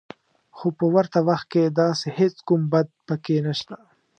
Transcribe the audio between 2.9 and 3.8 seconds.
پکې نشته